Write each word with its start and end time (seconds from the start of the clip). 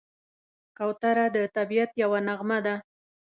کوتره 0.77 1.25
د 1.35 1.37
طبیعت 1.55 1.91
یوه 2.03 2.19
نغمه 2.27 2.59
ده. 2.65 2.75